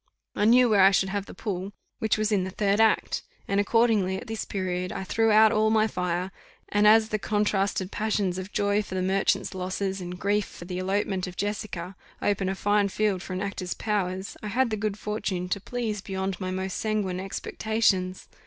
I 0.35 0.45
knew 0.45 0.67
where 0.67 0.81
I 0.81 0.89
should 0.89 1.09
have 1.09 1.27
the 1.27 1.35
pull, 1.35 1.73
which 1.99 2.17
was 2.17 2.31
in 2.31 2.43
the 2.43 2.49
third 2.49 2.79
act, 2.81 3.21
and 3.47 3.59
accordingly 3.59 4.17
at 4.17 4.25
this 4.25 4.45
period 4.45 4.91
I 4.91 5.03
threw 5.03 5.29
out 5.29 5.51
all 5.51 5.69
my 5.69 5.85
fire; 5.85 6.31
and 6.69 6.87
as 6.87 7.09
the 7.09 7.19
contrasted 7.19 7.91
passions 7.91 8.39
of 8.39 8.51
joy 8.51 8.81
for 8.81 8.95
the 8.95 9.03
merchant's 9.03 9.53
losses, 9.53 10.01
and 10.01 10.17
grief 10.19 10.45
for 10.47 10.65
the 10.65 10.79
elopement 10.79 11.27
of 11.27 11.37
Jessica, 11.37 11.95
open 12.19 12.49
a 12.49 12.55
fine 12.55 12.89
field 12.89 13.21
for 13.21 13.33
an 13.33 13.41
actor's 13.41 13.75
powers, 13.75 14.35
I 14.41 14.47
had 14.47 14.71
the 14.71 14.75
good 14.75 14.97
fortune 14.97 15.47
to 15.49 15.61
please 15.61 16.01
beyond 16.01 16.41
my 16.41 16.49
most 16.49 16.77
sanguine 16.77 17.19
expectations. 17.19 18.27